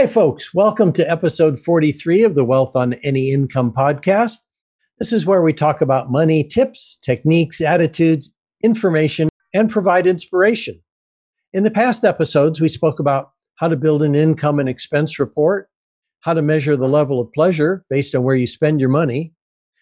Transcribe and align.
Hi, 0.00 0.06
folks. 0.06 0.54
Welcome 0.54 0.94
to 0.94 1.10
episode 1.10 1.60
43 1.60 2.22
of 2.22 2.34
the 2.34 2.42
Wealth 2.42 2.74
on 2.74 2.94
Any 3.04 3.32
Income 3.32 3.74
podcast. 3.74 4.38
This 4.98 5.12
is 5.12 5.26
where 5.26 5.42
we 5.42 5.52
talk 5.52 5.82
about 5.82 6.10
money, 6.10 6.42
tips, 6.42 6.96
techniques, 7.02 7.60
attitudes, 7.60 8.34
information, 8.64 9.28
and 9.52 9.68
provide 9.68 10.06
inspiration. 10.06 10.80
In 11.52 11.64
the 11.64 11.70
past 11.70 12.02
episodes, 12.02 12.62
we 12.62 12.68
spoke 12.70 12.98
about 12.98 13.32
how 13.56 13.68
to 13.68 13.76
build 13.76 14.02
an 14.02 14.14
income 14.14 14.58
and 14.58 14.70
expense 14.70 15.18
report, 15.18 15.68
how 16.20 16.32
to 16.32 16.40
measure 16.40 16.78
the 16.78 16.88
level 16.88 17.20
of 17.20 17.30
pleasure 17.34 17.84
based 17.90 18.14
on 18.14 18.22
where 18.22 18.36
you 18.36 18.46
spend 18.46 18.80
your 18.80 18.88
money, 18.88 19.34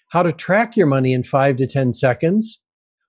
how 0.09 0.24
to 0.24 0.32
track 0.32 0.77
your 0.77 0.88
money 0.88 1.12
in 1.12 1.23
five 1.23 1.56
to 1.59 1.66
10 1.69 1.92
seconds, 1.92 2.60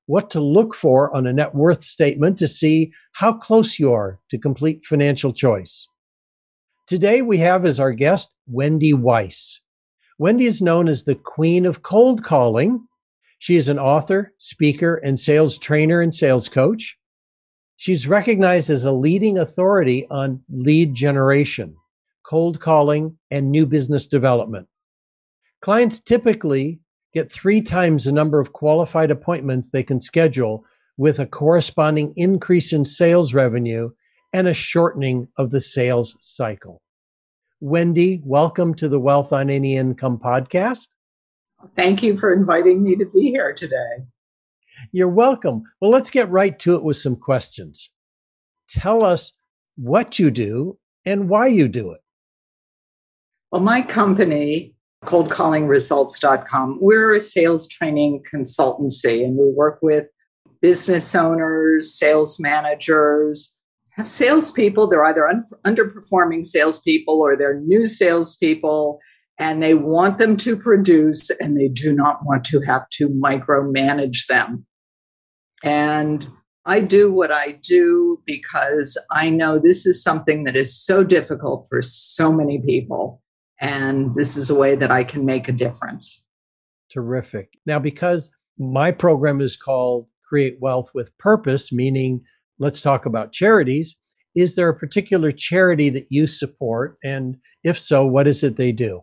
what 0.06 0.30
to 0.30 0.40
look 0.40 0.76
for 0.76 1.12
on 1.16 1.26
a 1.26 1.34
net 1.34 1.56
worth 1.56 1.84
statement 1.84 2.38
to 2.38 2.48
see 2.48 2.92
how 3.14 3.34
close 3.34 3.80
you 3.80 3.92
are 3.92 4.20
to 4.30 4.38
complete 4.38 4.86
financial 4.86 5.34
choice. 5.34 5.88
Today 6.90 7.22
we 7.22 7.38
have 7.38 7.66
as 7.66 7.80
our 7.80 7.94
guest 7.94 8.32
Wendy 8.48 8.94
Weiss. 8.94 9.62
Wendy 10.18 10.46
is 10.48 10.60
known 10.60 10.88
as 10.88 11.04
the 11.04 11.14
Queen 11.14 11.68
of 11.68 11.84
Cold 11.84 12.24
Calling. 12.24 12.84
She 13.38 13.58
is 13.58 13.70
an 13.70 13.78
author, 13.78 14.34
speaker, 14.40 14.96
and 14.96 15.20
sales 15.20 15.60
trainer 15.60 16.02
and 16.02 16.16
sales 16.16 16.50
coach. 16.50 16.98
She's 17.78 18.08
recognized 18.08 18.72
as 18.72 18.86
a 18.86 18.92
leading 18.92 19.38
authority 19.38 20.08
on 20.10 20.42
lead 20.50 20.96
generation, 20.96 21.76
cold 22.26 22.60
calling, 22.60 23.20
and 23.30 23.52
new 23.52 23.68
business 23.68 24.08
development. 24.08 24.68
Clients 25.62 26.02
typically 26.02 26.80
get 27.14 27.32
three 27.32 27.62
times 27.62 28.06
the 28.06 28.12
number 28.12 28.40
of 28.40 28.54
qualified 28.54 29.12
appointments 29.12 29.70
they 29.70 29.84
can 29.84 30.02
schedule 30.02 30.66
with 30.98 31.20
a 31.20 31.28
corresponding 31.28 32.14
increase 32.16 32.74
in 32.74 32.84
sales 32.84 33.32
revenue 33.32 33.92
and 34.34 34.48
a 34.48 34.54
shortening 34.54 35.28
of 35.38 35.52
the 35.52 35.62
sales 35.62 36.16
cycle. 36.20 36.82
Wendy, 37.62 38.22
welcome 38.24 38.74
to 38.76 38.88
the 38.88 39.00
Wealth 39.00 39.34
on 39.34 39.50
Any 39.50 39.76
Income 39.76 40.20
podcast. 40.20 40.88
Thank 41.76 42.02
you 42.04 42.16
for 42.16 42.32
inviting 42.32 42.84
me 42.84 42.96
to 42.96 43.06
be 43.06 43.32
here 43.32 43.54
today. 43.54 44.06
You're 44.92 45.10
welcome. 45.10 45.64
Well, 45.82 45.92
let's 45.92 46.10
get 46.10 46.30
right 46.30 46.58
to 46.60 46.76
it 46.76 46.84
with 46.84 46.98
some 46.98 47.16
questions. 47.16 47.90
Tell 48.70 49.04
us 49.04 49.34
what 49.76 50.20
you 50.20 50.32
do 50.32 50.78
and 51.06 51.28
why 51.28 51.48
you 51.48 51.68
do 51.68 51.92
it. 51.92 52.02
Well, 53.52 53.62
my 53.62 53.82
company, 53.82 54.76
coldcallingresults.com, 55.06 56.78
we're 56.80 57.16
a 57.16 57.20
sales 57.20 57.68
training 57.68 58.24
consultancy 58.32 59.24
and 59.24 59.38
we 59.38 59.52
work 59.52 59.80
with 59.82 60.06
business 60.62 61.16
owners, 61.16 61.98
sales 61.98 62.40
managers, 62.40 63.58
have 64.00 64.10
salespeople. 64.10 64.88
They're 64.88 65.06
either 65.06 65.28
un- 65.28 65.46
underperforming 65.66 66.46
salespeople 66.46 67.22
or 67.22 67.36
they're 67.36 67.60
new 67.60 67.86
salespeople, 67.86 69.00
and 69.38 69.62
they 69.62 69.74
want 69.74 70.18
them 70.18 70.38
to 70.38 70.56
produce 70.56 71.30
and 71.40 71.58
they 71.58 71.68
do 71.68 71.94
not 71.94 72.26
want 72.26 72.46
to 72.46 72.62
have 72.62 72.88
to 72.94 73.10
micromanage 73.10 74.28
them. 74.28 74.66
And 75.64 76.28
I 76.66 76.80
do 76.80 77.12
what 77.12 77.32
I 77.32 77.60
do 77.62 78.22
because 78.26 78.98
I 79.12 79.30
know 79.30 79.60
this 79.60 79.86
is 79.86 80.02
something 80.02 80.46
that 80.46 80.56
is 80.56 80.78
so 80.78 81.04
difficult 81.04 81.68
for 81.70 81.82
so 81.82 82.32
many 82.32 82.62
people. 82.66 83.22
And 83.60 84.16
this 84.16 84.38
is 84.38 84.50
a 84.50 84.58
way 84.58 84.76
that 84.76 84.92
I 84.92 85.04
can 85.04 85.26
make 85.26 85.50
a 85.50 85.54
difference. 85.54 86.26
Terrific. 86.92 87.50
Now, 87.66 87.80
because 87.80 88.32
my 88.58 88.92
program 88.92 89.42
is 89.42 89.58
called 89.58 90.08
Create 90.24 90.58
Wealth 90.62 90.92
with 90.94 91.18
Purpose, 91.18 91.72
meaning 91.72 92.22
let's 92.60 92.82
talk 92.82 93.06
about 93.06 93.32
charities. 93.32 93.96
Is 94.36 94.56
there 94.56 94.70
a 94.70 94.78
particular 94.78 95.32
charity 95.32 95.90
that 95.90 96.06
you 96.10 96.28
support? 96.28 96.98
And 97.04 97.38
if 97.64 97.80
so, 97.80 98.06
what 98.06 98.28
is 98.28 98.44
it 98.44 98.58
they 98.58 98.72
do? 98.72 99.02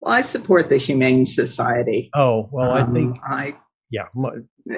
Well, 0.00 0.14
I 0.14 0.22
support 0.22 0.70
the 0.70 0.78
Humane 0.78 1.26
Society. 1.26 2.08
Oh, 2.14 2.48
well, 2.50 2.72
um, 2.72 2.90
I 2.90 2.92
think 2.92 3.18
I 3.22 3.56
yeah, 3.90 4.06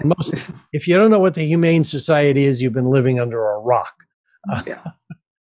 most 0.04 0.50
if 0.72 0.88
you 0.88 0.96
don't 0.96 1.10
know 1.10 1.20
what 1.20 1.34
the 1.34 1.44
Humane 1.44 1.84
Society 1.84 2.44
is, 2.44 2.60
you've 2.60 2.72
been 2.72 2.90
living 2.90 3.20
under 3.20 3.40
a 3.40 3.60
rock. 3.60 3.92
yeah. 4.50 4.62
yeah. 4.66 4.84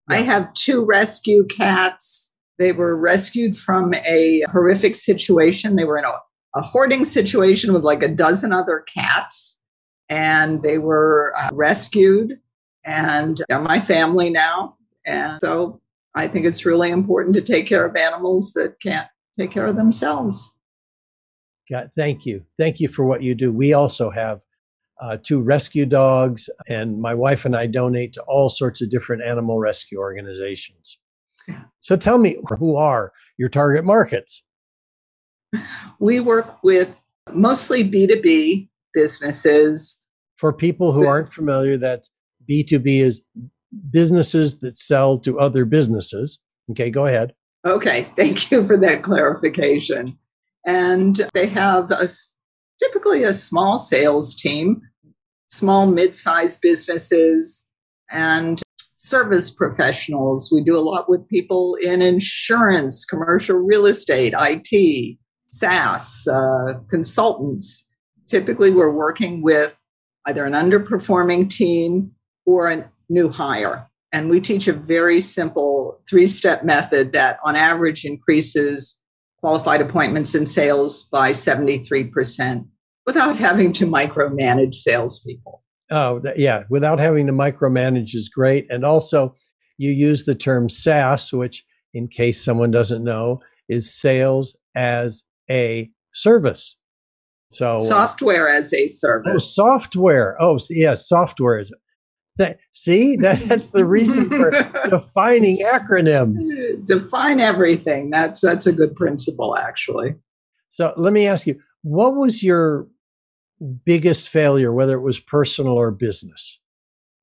I 0.09 0.21
have 0.21 0.53
two 0.53 0.85
rescue 0.85 1.45
cats. 1.45 2.33
They 2.59 2.71
were 2.71 2.97
rescued 2.97 3.57
from 3.57 3.93
a 3.93 4.41
horrific 4.49 4.95
situation. 4.95 5.75
They 5.75 5.83
were 5.83 5.97
in 5.97 6.05
a, 6.05 6.13
a 6.55 6.61
hoarding 6.61 7.03
situation 7.03 7.73
with 7.73 7.83
like 7.83 8.01
a 8.01 8.07
dozen 8.07 8.53
other 8.53 8.85
cats 8.91 9.61
and 10.09 10.61
they 10.61 10.77
were 10.77 11.33
uh, 11.37 11.49
rescued 11.53 12.39
and 12.85 13.41
they're 13.49 13.59
my 13.59 13.79
family 13.79 14.29
now. 14.29 14.75
And 15.05 15.39
so 15.41 15.81
I 16.15 16.27
think 16.27 16.45
it's 16.45 16.65
really 16.65 16.89
important 16.89 17.35
to 17.35 17.41
take 17.41 17.67
care 17.67 17.85
of 17.85 17.95
animals 17.95 18.53
that 18.53 18.79
can't 18.81 19.07
take 19.37 19.51
care 19.51 19.67
of 19.67 19.75
themselves. 19.75 20.57
Yeah, 21.69 21.87
thank 21.95 22.25
you. 22.25 22.45
Thank 22.57 22.79
you 22.79 22.87
for 22.87 23.03
what 23.03 23.21
you 23.21 23.35
do. 23.35 23.51
We 23.51 23.73
also 23.73 24.09
have 24.09 24.41
uh, 24.99 25.17
two 25.21 25.41
rescue 25.41 25.85
dogs, 25.85 26.49
and 26.69 26.99
my 26.99 27.13
wife 27.13 27.45
and 27.45 27.55
I 27.55 27.67
donate 27.67 28.13
to 28.13 28.23
all 28.23 28.49
sorts 28.49 28.81
of 28.81 28.89
different 28.89 29.23
animal 29.23 29.59
rescue 29.59 29.99
organizations. 29.99 30.97
So 31.79 31.95
tell 31.95 32.17
me, 32.17 32.37
who 32.57 32.75
are 32.77 33.11
your 33.37 33.49
target 33.49 33.83
markets? 33.83 34.43
We 35.99 36.19
work 36.19 36.63
with 36.63 37.01
mostly 37.31 37.89
B2B 37.89 38.69
businesses. 38.97 40.01
For 40.37 40.51
people 40.51 40.91
who 40.91 41.05
aren't 41.07 41.31
familiar, 41.31 41.77
that 41.77 42.07
B2B 42.49 43.01
is 43.01 43.21
businesses 43.91 44.59
that 44.61 44.75
sell 44.75 45.19
to 45.19 45.39
other 45.39 45.65
businesses. 45.65 46.39
Okay, 46.71 46.89
go 46.89 47.05
ahead. 47.05 47.33
Okay, 47.63 48.07
thank 48.15 48.49
you 48.49 48.65
for 48.65 48.75
that 48.77 49.03
clarification. 49.03 50.17
And 50.65 51.29
they 51.35 51.45
have 51.45 51.91
a, 51.91 52.07
typically 52.81 53.23
a 53.23 53.33
small 53.33 53.77
sales 53.77 54.35
team, 54.35 54.81
small, 55.45 55.85
mid 55.85 56.15
sized 56.15 56.61
businesses, 56.61 57.67
and 58.09 58.63
service 58.95 59.51
professionals. 59.51 60.51
We 60.51 60.63
do 60.63 60.75
a 60.75 60.87
lot 60.91 61.07
with 61.07 61.29
people 61.29 61.77
in 61.83 62.01
insurance, 62.01 63.05
commercial 63.05 63.57
real 63.57 63.85
estate, 63.85 64.33
IT, 64.35 65.17
SaaS, 65.49 66.27
uh, 66.27 66.79
consultants 66.89 67.86
typically 68.27 68.71
we're 68.71 68.91
working 68.91 69.41
with 69.41 69.77
either 70.27 70.45
an 70.45 70.53
underperforming 70.53 71.49
team 71.49 72.11
or 72.45 72.69
a 72.69 72.91
new 73.09 73.29
hire. 73.29 73.87
And 74.11 74.29
we 74.29 74.39
teach 74.39 74.67
a 74.67 74.73
very 74.73 75.19
simple 75.19 76.01
three 76.09 76.27
step 76.27 76.63
method 76.63 77.13
that 77.13 77.39
on 77.43 77.55
average 77.55 78.05
increases 78.05 79.01
qualified 79.39 79.81
appointments 79.81 80.33
and 80.33 80.47
sales 80.47 81.03
by 81.05 81.31
73% 81.31 82.67
without 83.05 83.35
having 83.37 83.71
to 83.73 83.85
micromanage 83.85 84.73
salespeople. 84.73 85.63
Oh, 85.89 86.21
yeah, 86.35 86.63
without 86.69 86.99
having 86.99 87.27
to 87.27 87.33
micromanage 87.33 88.13
is 88.13 88.29
great. 88.29 88.65
And 88.69 88.83
also, 88.83 89.35
you 89.77 89.91
use 89.91 90.25
the 90.25 90.35
term 90.35 90.69
SaaS, 90.69 91.31
which, 91.31 91.63
in 91.93 92.07
case 92.07 92.43
someone 92.43 92.71
doesn't 92.71 93.03
know, 93.03 93.39
is 93.69 93.93
sales 93.93 94.57
as 94.75 95.23
a 95.49 95.89
service. 96.13 96.77
So 97.51 97.75
uh, 97.75 97.79
software 97.79 98.49
as 98.49 98.73
a 98.73 98.87
service. 98.87 99.31
Oh, 99.33 99.37
software. 99.37 100.41
Oh, 100.41 100.53
yes, 100.53 100.67
yeah, 100.69 100.93
software 100.93 101.59
is. 101.59 101.71
That, 102.37 102.59
see, 102.71 103.15
that, 103.17 103.39
that's 103.41 103.71
the 103.71 103.85
reason 103.85 104.29
for 104.29 104.51
defining 104.89 105.59
acronyms. 105.59 106.45
Define 106.85 107.39
everything. 107.39 108.09
That's 108.09 108.41
that's 108.41 108.67
a 108.67 108.73
good 108.73 108.95
principle, 108.95 109.57
actually. 109.57 110.15
So 110.69 110.93
let 110.97 111.13
me 111.13 111.25
ask 111.27 111.47
you, 111.47 111.59
what 111.83 112.15
was 112.15 112.43
your 112.43 112.87
biggest 113.85 114.29
failure, 114.29 114.71
whether 114.71 114.95
it 114.97 115.01
was 115.01 115.19
personal 115.19 115.73
or 115.73 115.91
business? 115.91 116.59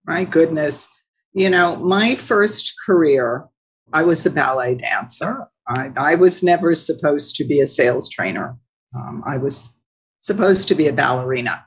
My 0.07 0.25
goodness. 0.25 0.89
You 1.33 1.51
know, 1.51 1.77
my 1.77 2.15
first 2.15 2.75
career, 2.85 3.45
I 3.93 4.03
was 4.03 4.25
a 4.25 4.31
ballet 4.31 4.77
dancer. 4.77 5.47
I, 5.69 5.91
I 5.97 6.15
was 6.15 6.43
never 6.43 6.75
supposed 6.75 7.37
to 7.37 7.45
be 7.45 7.61
a 7.61 7.67
sales 7.67 8.09
trainer. 8.09 8.57
Um, 8.95 9.23
I 9.27 9.39
was 9.39 9.77
supposed 10.25 10.69
to 10.69 10.75
be 10.75 10.89
a 10.89 10.93
ballerina. 10.93 11.65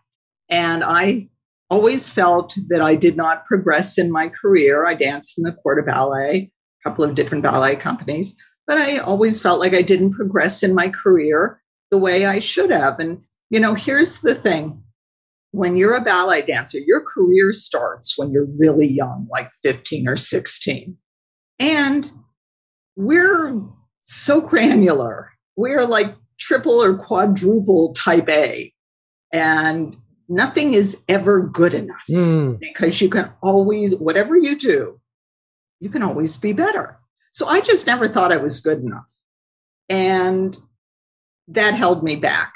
And 0.50 0.84
I 0.84 1.30
always 1.70 2.10
felt 2.10 2.58
that 2.70 2.82
I 2.82 2.96
did 2.96 3.16
not 3.16 3.46
progress 3.46 4.00
in 4.00 4.12
my 4.12 4.30
career. 4.30 4.88
I 4.88 4.96
danced 4.96 5.38
in 5.38 5.44
the 5.44 5.54
Corps 5.54 5.76
de 5.76 5.84
Ballet, 5.84 6.52
a 6.84 6.90
couple 6.90 7.06
of 7.06 7.14
different 7.14 7.44
ballet 7.44 7.76
companies, 7.76 8.36
but 8.66 8.80
I 8.80 8.98
always 8.98 9.40
felt 9.40 9.60
like 9.60 9.76
I 9.76 9.84
didn't 9.84 10.14
progress 10.14 10.64
in 10.64 10.74
my 10.74 10.90
career 10.90 11.62
the 11.92 12.00
way 12.00 12.26
I 12.26 12.40
should 12.40 12.72
have. 12.72 13.00
And, 13.00 13.22
you 13.52 13.60
know, 13.60 13.76
here's 13.76 14.22
the 14.22 14.34
thing 14.34 14.82
when 15.52 15.78
you're 15.78 15.96
a 15.96 16.02
ballet 16.02 16.42
dancer, 16.42 16.80
your 16.84 17.02
career 17.02 17.52
starts 17.52 18.18
when 18.18 18.32
you're 18.32 18.48
really 18.58 18.88
young, 18.88 19.28
like 19.32 19.50
15 19.62 20.08
or 20.08 20.16
16. 20.16 20.98
And 21.60 22.12
we're 22.96 23.62
so 24.02 24.42
granular. 24.50 25.32
We're 25.56 25.86
like 25.86 26.16
triple 26.48 26.82
or 26.82 26.98
quadruple 26.98 27.94
type 27.94 28.30
A. 28.30 28.74
And 29.34 29.98
nothing 30.30 30.74
is 30.74 31.04
ever 31.10 31.42
good 31.42 31.74
enough 31.74 32.04
mm. 32.10 32.58
because 32.60 33.02
you 33.02 33.10
can 33.10 33.30
always, 33.42 33.96
whatever 33.96 34.38
you 34.38 34.58
do, 34.58 35.00
you 35.80 35.90
can 35.90 36.02
always 36.02 36.38
be 36.38 36.54
better. 36.54 36.98
So 37.32 37.48
I 37.48 37.60
just 37.62 37.86
never 37.86 38.08
thought 38.08 38.32
I 38.32 38.38
was 38.38 38.62
good 38.62 38.80
enough. 38.80 39.12
And 39.90 40.58
that 41.50 41.74
held 41.74 42.04
me 42.04 42.16
back. 42.16 42.54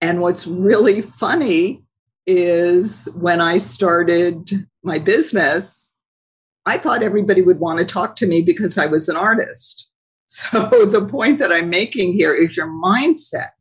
And 0.00 0.20
what's 0.20 0.46
really 0.46 1.00
funny 1.00 1.82
is 2.26 3.08
when 3.16 3.40
I 3.40 3.56
started 3.56 4.50
my 4.82 4.98
business, 4.98 5.96
I 6.66 6.78
thought 6.78 7.02
everybody 7.02 7.42
would 7.42 7.60
want 7.60 7.78
to 7.78 7.84
talk 7.84 8.16
to 8.16 8.26
me 8.26 8.42
because 8.42 8.78
I 8.78 8.86
was 8.86 9.08
an 9.08 9.16
artist. 9.16 9.90
So 10.34 10.68
the 10.86 11.06
point 11.08 11.38
that 11.38 11.52
I'm 11.52 11.70
making 11.70 12.14
here 12.14 12.34
is 12.34 12.56
your 12.56 12.66
mindset. 12.66 13.52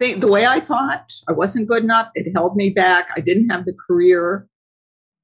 The, 0.00 0.14
the 0.14 0.28
way 0.28 0.46
I 0.46 0.60
thought, 0.60 1.12
I 1.28 1.32
wasn't 1.32 1.68
good 1.68 1.82
enough. 1.82 2.08
It 2.14 2.32
held 2.34 2.56
me 2.56 2.70
back. 2.70 3.08
I 3.16 3.20
didn't 3.20 3.48
have 3.48 3.64
the 3.64 3.76
career 3.86 4.46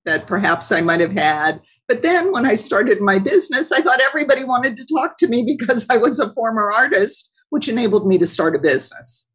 that 0.06 0.26
perhaps 0.26 0.72
I 0.72 0.80
might 0.80 1.00
have 1.00 1.12
had. 1.12 1.60
But 1.88 2.02
then 2.02 2.32
when 2.32 2.46
I 2.46 2.54
started 2.54 3.00
my 3.00 3.18
business, 3.18 3.72
I 3.72 3.80
thought 3.80 4.00
everybody 4.00 4.44
wanted 4.44 4.76
to 4.76 4.86
talk 4.86 5.18
to 5.18 5.28
me 5.28 5.44
because 5.58 5.86
I 5.90 5.98
was 5.98 6.18
a 6.18 6.32
former 6.32 6.72
artist, 6.72 7.30
which 7.50 7.68
enabled 7.68 8.06
me 8.06 8.16
to 8.18 8.26
start 8.26 8.56
a 8.56 8.58
business. 8.58 9.28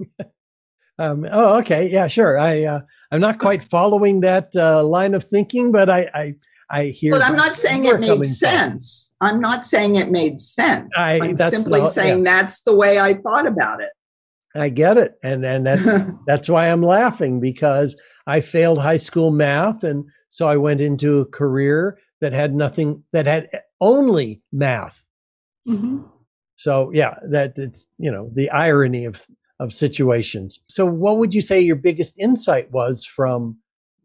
um, 0.98 1.26
oh, 1.30 1.58
okay, 1.58 1.88
yeah, 1.90 2.06
sure. 2.06 2.38
I 2.38 2.64
uh, 2.64 2.80
I'm 3.10 3.20
not 3.20 3.38
quite 3.38 3.62
following 3.62 4.20
that 4.20 4.50
uh, 4.54 4.84
line 4.84 5.14
of 5.14 5.24
thinking, 5.24 5.72
but 5.72 5.88
I 5.88 6.08
I, 6.12 6.34
I 6.70 6.86
hear. 6.86 7.12
But 7.12 7.22
I'm 7.22 7.36
not 7.36 7.56
saying 7.56 7.84
it 7.84 8.00
made 8.00 8.26
sense. 8.26 9.14
From. 9.18 9.28
I'm 9.28 9.40
not 9.40 9.64
saying 9.64 9.96
it 9.96 10.10
made 10.10 10.40
sense. 10.40 10.96
I, 10.98 11.14
am 11.14 11.36
simply 11.36 11.80
the, 11.80 11.86
saying 11.86 12.24
yeah. 12.24 12.24
that's 12.24 12.62
the 12.62 12.74
way 12.74 12.98
I 12.98 13.14
thought 13.14 13.46
about 13.46 13.80
it. 13.80 13.90
I 14.54 14.70
get 14.70 14.96
it, 14.96 15.14
and 15.22 15.44
and 15.44 15.66
that's 15.66 15.90
that's 16.26 16.48
why 16.48 16.70
I'm 16.70 16.82
laughing 16.82 17.40
because 17.40 17.96
I 18.26 18.40
failed 18.40 18.78
high 18.78 18.96
school 18.96 19.30
math, 19.30 19.84
and 19.84 20.04
so 20.28 20.48
I 20.48 20.56
went 20.56 20.80
into 20.80 21.20
a 21.20 21.26
career 21.26 21.98
that 22.20 22.32
had 22.32 22.54
nothing 22.54 23.04
that 23.12 23.26
had 23.26 23.48
only 23.80 24.42
math. 24.52 25.02
Mm-hmm. 25.68 26.02
So 26.56 26.90
yeah, 26.92 27.16
that 27.30 27.52
it's 27.56 27.86
you 27.98 28.10
know 28.10 28.30
the 28.34 28.50
irony 28.50 29.04
of 29.04 29.24
of 29.60 29.72
situations. 29.72 30.58
So 30.68 30.84
what 30.84 31.18
would 31.18 31.32
you 31.32 31.40
say 31.40 31.60
your 31.60 31.76
biggest 31.76 32.18
insight 32.18 32.70
was 32.72 33.04
from 33.04 33.58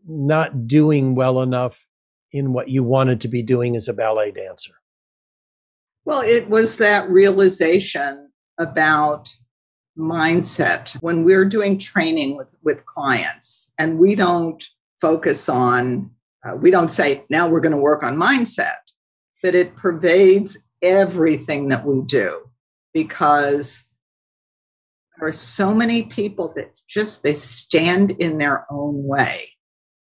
not 0.07 0.68
doing 0.68 1.16
well 1.16 1.42
enough 1.42 1.86
in 2.31 2.54
what 2.54 2.69
you 2.69 2.83
wanted 2.83 3.22
to 3.22 3.28
be 3.28 3.42
doing 3.42 3.75
as 3.75 3.88
a 3.88 3.94
ballet 3.94 4.31
dancer? 4.31 4.74
Well, 6.06 6.22
it 6.22 6.50
was 6.50 6.78
that 6.78 7.10
realization 7.10 8.30
about 8.57 9.30
mindset 9.98 10.94
when 11.01 11.24
we're 11.24 11.48
doing 11.48 11.78
training 11.78 12.38
with, 12.38 12.48
with 12.63 12.86
clients 12.86 13.74
and 13.78 14.00
we 14.00 14.16
don't 14.16 14.63
focus 15.01 15.50
on 15.50 16.10
uh, 16.44 16.56
we 16.56 16.72
don't 16.72 16.89
say 16.89 17.24
now 17.30 17.48
we're 17.48 17.60
going 17.60 17.75
to 17.75 17.78
work 17.78 18.01
on 18.01 18.16
mindset 18.16 18.78
but 19.44 19.54
it 19.54 19.75
pervades 19.75 20.57
everything 20.81 21.68
that 21.68 21.86
we 21.86 22.01
do 22.06 22.39
because 22.94 23.89
there 25.19 25.28
are 25.28 25.31
so 25.31 25.74
many 25.74 26.04
people 26.04 26.54
that 26.56 26.80
just 26.88 27.22
they 27.22 27.33
stand 27.33 28.12
in 28.12 28.38
their 28.38 28.66
own 28.72 29.04
way 29.04 29.50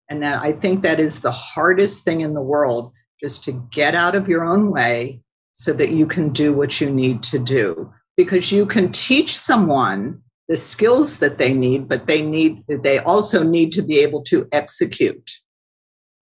and 0.09 0.21
that 0.21 0.41
i 0.41 0.51
think 0.51 0.83
that 0.83 0.99
is 0.99 1.21
the 1.21 1.31
hardest 1.31 2.03
thing 2.03 2.21
in 2.21 2.33
the 2.33 2.41
world 2.41 2.91
just 3.21 3.43
to 3.43 3.51
get 3.71 3.95
out 3.95 4.15
of 4.15 4.27
your 4.27 4.43
own 4.43 4.71
way 4.71 5.21
so 5.53 5.71
that 5.71 5.91
you 5.91 6.05
can 6.05 6.31
do 6.31 6.51
what 6.53 6.81
you 6.81 6.89
need 6.89 7.23
to 7.23 7.39
do 7.39 7.91
because 8.17 8.51
you 8.51 8.65
can 8.65 8.91
teach 8.91 9.37
someone 9.37 10.21
the 10.47 10.55
skills 10.55 11.19
that 11.19 11.37
they 11.37 11.53
need, 11.53 11.87
but 11.87 12.07
they 12.07 12.21
need 12.21 12.63
they 12.67 12.99
also 12.99 13.43
need 13.43 13.71
to 13.73 13.81
be 13.81 13.99
able 13.99 14.23
to 14.25 14.47
execute. 14.51 15.31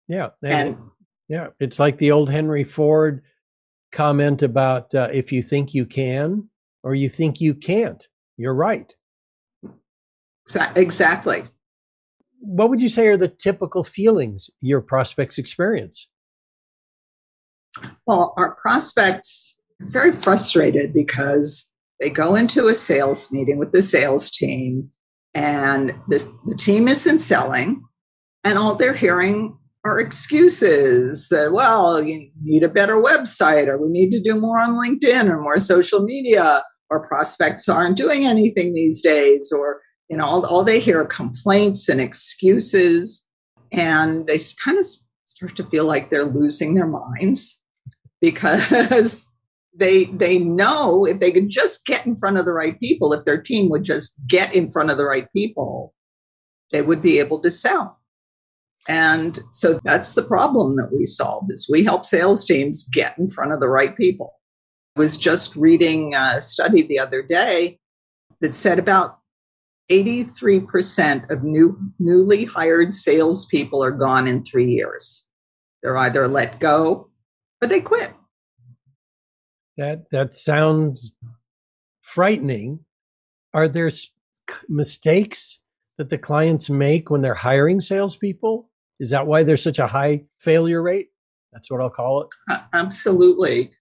Yeah, 0.07 0.29
and, 0.43 0.77
yeah, 1.27 1.47
it's 1.59 1.79
like 1.79 1.97
the 1.97 2.11
old 2.11 2.29
Henry 2.29 2.63
Ford 2.63 3.21
comment 3.91 4.41
about 4.41 4.93
uh, 4.95 5.09
if 5.13 5.31
you 5.31 5.43
think 5.43 5.73
you 5.73 5.85
can 5.85 6.49
or 6.83 6.95
you 6.95 7.09
think 7.09 7.39
you 7.39 7.53
can't, 7.53 8.05
you're 8.37 8.53
right. 8.53 8.93
Exactly. 10.75 11.43
What 12.47 12.69
would 12.69 12.81
you 12.81 12.87
say 12.87 13.07
are 13.07 13.17
the 13.17 13.27
typical 13.27 13.83
feelings 13.83 14.49
your 14.61 14.79
prospects 14.79 15.37
experience? 15.37 16.07
Well, 18.05 18.33
our 18.37 18.55
prospects 18.55 19.59
are 19.81 19.87
very 19.87 20.13
frustrated 20.13 20.93
because 20.93 21.69
they 21.99 22.09
go 22.09 22.35
into 22.35 22.67
a 22.67 22.75
sales 22.75 23.33
meeting 23.33 23.57
with 23.57 23.73
the 23.73 23.83
sales 23.83 24.31
team, 24.31 24.89
and 25.33 25.93
this, 26.07 26.29
the 26.45 26.55
team 26.55 26.87
isn't 26.87 27.19
selling, 27.19 27.83
and 28.45 28.57
all 28.57 28.75
they're 28.75 28.93
hearing 28.93 29.57
are 29.83 29.99
excuses 29.99 31.27
that, 31.27 31.51
well, 31.51 32.01
you 32.01 32.29
need 32.41 32.63
a 32.63 32.69
better 32.69 32.95
website, 32.95 33.67
or 33.67 33.77
we 33.77 33.89
need 33.89 34.11
to 34.11 34.23
do 34.23 34.39
more 34.39 34.57
on 34.57 34.79
LinkedIn 34.81 35.29
or 35.29 35.41
more 35.41 35.59
social 35.59 36.01
media, 36.01 36.63
or 36.89 37.05
prospects 37.07 37.67
aren't 37.67 37.97
doing 37.97 38.25
anything 38.25 38.73
these 38.73 39.01
days, 39.01 39.51
or 39.53 39.81
you 40.09 40.17
know, 40.17 40.23
all, 40.23 40.45
all 40.45 40.63
they 40.63 40.79
hear 40.79 41.01
are 41.01 41.05
complaints 41.05 41.89
and 41.89 41.99
excuses, 41.99 43.25
and 43.71 44.25
they 44.27 44.37
kind 44.63 44.77
of 44.77 44.85
start 45.25 45.55
to 45.57 45.65
feel 45.69 45.85
like 45.85 46.09
they're 46.09 46.25
losing 46.25 46.73
their 46.73 46.87
minds 46.87 47.61
because 48.21 49.31
they 49.75 50.05
they 50.05 50.39
know 50.39 51.05
if 51.05 51.19
they 51.19 51.31
could 51.31 51.49
just 51.49 51.85
get 51.85 52.05
in 52.05 52.15
front 52.15 52.37
of 52.37 52.45
the 52.45 52.51
right 52.51 52.79
people 52.79 53.13
if 53.13 53.23
their 53.25 53.39
team 53.39 53.69
would 53.69 53.83
just 53.83 54.15
get 54.27 54.55
in 54.55 54.71
front 54.71 54.89
of 54.89 54.97
the 54.97 55.05
right 55.05 55.27
people 55.33 55.93
they 56.71 56.81
would 56.81 57.01
be 57.01 57.19
able 57.19 57.41
to 57.41 57.49
sell. 57.49 57.99
And 58.87 59.39
so 59.51 59.79
that's 59.83 60.15
the 60.15 60.23
problem 60.23 60.77
that 60.77 60.93
we 60.93 61.05
solve 61.05 61.45
is 61.49 61.69
we 61.69 61.83
help 61.83 62.05
sales 62.05 62.45
teams 62.45 62.87
get 62.87 63.17
in 63.17 63.29
front 63.29 63.51
of 63.51 63.59
the 63.59 63.67
right 63.67 63.95
people. 63.97 64.33
I 64.95 65.01
was 65.01 65.17
just 65.17 65.55
reading 65.55 66.15
a 66.15 66.41
study 66.41 66.83
the 66.83 66.99
other 66.99 67.21
day 67.21 67.79
that 68.39 68.55
said 68.55 68.79
about 68.79 69.19
83% 69.89 71.29
of 71.29 71.43
new 71.43 71.79
newly 71.99 72.45
hired 72.45 72.93
salespeople 72.93 73.83
are 73.83 73.91
gone 73.91 74.27
in 74.27 74.43
three 74.43 74.69
years 74.69 75.29
they're 75.81 75.97
either 75.97 76.27
let 76.27 76.59
go 76.59 77.09
or 77.61 77.67
they 77.67 77.79
quit 77.79 78.13
that 79.77 80.09
that 80.11 80.33
sounds 80.33 81.11
frightening. 82.07 82.79
Are 83.53 83.67
there 83.67 83.91
mistakes 84.69 85.59
that 85.97 86.09
the 86.09 86.17
clients 86.17 86.69
make 86.69 87.09
when 87.09 87.21
they're 87.21 87.33
hiring 87.33 87.79
salespeople? 87.79 88.69
Is 88.99 89.09
that 89.11 89.27
why 89.27 89.43
there's 89.43 89.63
such 89.63 89.79
a 89.79 89.87
high 89.87 90.23
failure 90.39 90.81
rate? 90.81 91.09
That's 91.51 91.69
what 91.69 91.81
I'll 91.81 91.89
call 91.89 92.21
it. 92.21 92.27
Uh, 92.49 92.61
absolutely. 92.73 93.71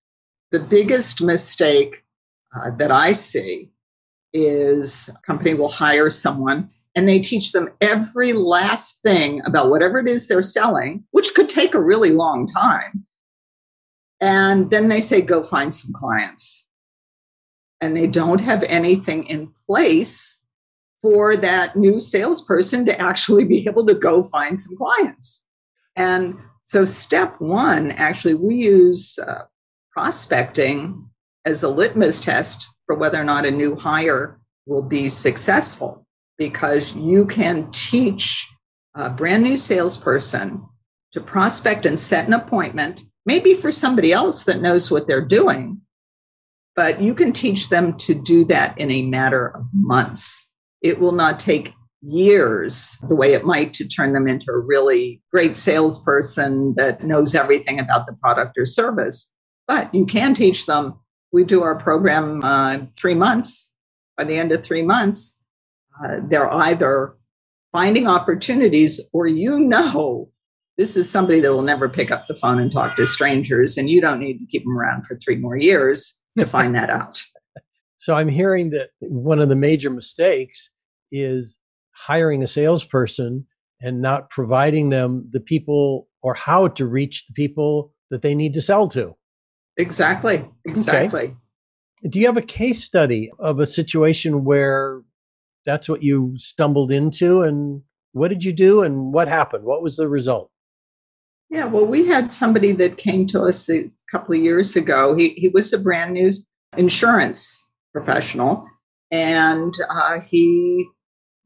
The 0.52 0.60
biggest 0.60 1.22
mistake 1.22 2.04
uh, 2.54 2.70
that 2.72 2.92
I 2.92 3.12
see 3.12 3.70
is 4.32 5.08
a 5.08 5.26
company 5.26 5.54
will 5.54 5.68
hire 5.68 6.10
someone 6.10 6.70
and 6.96 7.06
they 7.06 7.20
teach 7.20 7.52
them 7.52 7.68
every 7.82 8.32
last 8.32 9.02
thing 9.02 9.42
about 9.44 9.68
whatever 9.68 9.98
it 9.98 10.08
is 10.08 10.26
they're 10.26 10.40
selling, 10.40 11.04
which 11.10 11.34
could 11.34 11.48
take 11.48 11.74
a 11.74 11.80
really 11.80 12.10
long 12.10 12.46
time. 12.46 13.04
And 14.18 14.70
then 14.70 14.88
they 14.88 15.02
say, 15.02 15.20
go 15.20 15.44
find 15.44 15.74
some 15.74 15.92
clients. 15.92 16.66
And 17.82 17.94
they 17.94 18.06
don't 18.06 18.40
have 18.40 18.64
anything 18.64 19.24
in 19.24 19.52
place 19.66 20.46
for 21.02 21.36
that 21.36 21.76
new 21.76 22.00
salesperson 22.00 22.86
to 22.86 22.98
actually 22.98 23.44
be 23.44 23.66
able 23.68 23.86
to 23.86 23.94
go 23.94 24.24
find 24.24 24.58
some 24.58 24.76
clients. 24.78 25.44
And 25.96 26.36
so, 26.62 26.84
step 26.86 27.36
one, 27.38 27.92
actually, 27.92 28.34
we 28.34 28.56
use 28.56 29.18
uh, 29.18 29.42
prospecting 29.92 31.08
as 31.44 31.62
a 31.62 31.68
litmus 31.68 32.22
test 32.22 32.68
for 32.86 32.96
whether 32.96 33.20
or 33.20 33.24
not 33.24 33.44
a 33.44 33.50
new 33.50 33.76
hire 33.76 34.40
will 34.66 34.82
be 34.82 35.08
successful 35.08 36.06
because 36.38 36.94
you 36.94 37.26
can 37.26 37.70
teach 37.72 38.46
a 38.94 39.10
brand 39.10 39.42
new 39.42 39.58
salesperson 39.58 40.64
to 41.12 41.20
prospect 41.20 41.86
and 41.86 41.98
set 41.98 42.26
an 42.26 42.32
appointment 42.32 43.02
maybe 43.26 43.54
for 43.54 43.72
somebody 43.72 44.12
else 44.12 44.44
that 44.44 44.62
knows 44.62 44.90
what 44.90 45.06
they're 45.06 45.24
doing, 45.24 45.80
but 46.76 47.02
you 47.02 47.14
can 47.14 47.32
teach 47.32 47.68
them 47.68 47.96
to 47.98 48.14
do 48.14 48.44
that 48.46 48.78
in 48.78 48.90
a 48.90 49.02
matter 49.02 49.48
of 49.48 49.66
months. 49.74 50.50
It 50.80 51.00
will 51.00 51.12
not 51.12 51.38
take 51.38 51.72
years 52.02 52.96
the 53.08 53.16
way 53.16 53.32
it 53.32 53.44
might 53.44 53.74
to 53.74 53.88
turn 53.88 54.12
them 54.12 54.28
into 54.28 54.52
a 54.52 54.58
really 54.58 55.20
great 55.32 55.56
salesperson 55.56 56.74
that 56.76 57.04
knows 57.04 57.34
everything 57.34 57.80
about 57.80 58.06
the 58.06 58.12
product 58.14 58.56
or 58.56 58.64
service. 58.64 59.32
But 59.66 59.92
you 59.92 60.06
can 60.06 60.34
teach 60.34 60.66
them. 60.66 61.00
We 61.32 61.44
do 61.44 61.62
our 61.62 61.76
program 61.76 62.40
uh, 62.42 62.78
three 62.96 63.14
months. 63.14 63.72
By 64.16 64.24
the 64.24 64.36
end 64.36 64.52
of 64.52 64.62
three 64.62 64.82
months, 64.82 65.42
uh, 66.02 66.20
they're 66.28 66.52
either 66.52 67.16
finding 67.72 68.06
opportunities 68.06 69.00
or 69.12 69.26
you 69.26 69.58
know 69.58 70.30
this 70.78 70.96
is 70.96 71.10
somebody 71.10 71.40
that 71.40 71.50
will 71.50 71.62
never 71.62 71.88
pick 71.88 72.10
up 72.10 72.26
the 72.26 72.34
phone 72.34 72.60
and 72.60 72.70
talk 72.70 72.96
to 72.96 73.06
strangers, 73.06 73.78
and 73.78 73.88
you 73.88 74.00
don't 74.00 74.20
need 74.20 74.38
to 74.38 74.46
keep 74.46 74.64
them 74.64 74.76
around 74.76 75.06
for 75.06 75.16
three 75.16 75.36
more 75.36 75.56
years 75.56 76.20
to 76.38 76.46
find 76.46 76.74
that 76.74 76.90
out. 76.90 77.22
So 77.96 78.14
I'm 78.14 78.28
hearing 78.28 78.70
that 78.70 78.90
one 79.00 79.40
of 79.40 79.48
the 79.48 79.56
major 79.56 79.90
mistakes 79.90 80.68
is 81.10 81.58
hiring 81.92 82.42
a 82.42 82.46
salesperson 82.46 83.46
and 83.80 84.02
not 84.02 84.28
providing 84.30 84.90
them 84.90 85.28
the 85.32 85.40
people 85.40 86.08
or 86.22 86.34
how 86.34 86.68
to 86.68 86.86
reach 86.86 87.26
the 87.26 87.32
people 87.32 87.94
that 88.10 88.22
they 88.22 88.34
need 88.34 88.52
to 88.54 88.62
sell 88.62 88.88
to. 88.88 89.14
Exactly. 89.76 90.44
Exactly. 90.64 91.20
Okay. 91.20 91.36
Do 92.08 92.18
you 92.18 92.26
have 92.26 92.36
a 92.36 92.42
case 92.42 92.84
study 92.84 93.30
of 93.38 93.58
a 93.58 93.66
situation 93.66 94.44
where 94.44 95.02
that's 95.64 95.88
what 95.88 96.02
you 96.02 96.34
stumbled 96.38 96.92
into 96.92 97.42
and 97.42 97.82
what 98.12 98.28
did 98.28 98.44
you 98.44 98.52
do 98.52 98.82
and 98.82 99.12
what 99.12 99.28
happened? 99.28 99.64
What 99.64 99.82
was 99.82 99.96
the 99.96 100.08
result? 100.08 100.50
Yeah, 101.50 101.66
well, 101.66 101.86
we 101.86 102.06
had 102.06 102.32
somebody 102.32 102.72
that 102.72 102.96
came 102.96 103.26
to 103.28 103.42
us 103.42 103.68
a 103.70 103.88
couple 104.10 104.34
of 104.34 104.42
years 104.42 104.76
ago. 104.76 105.14
He, 105.16 105.30
he 105.30 105.48
was 105.48 105.72
a 105.72 105.78
brand 105.78 106.14
new 106.14 106.30
insurance 106.76 107.68
professional 107.92 108.66
and 109.10 109.74
uh, 109.88 110.20
he 110.20 110.86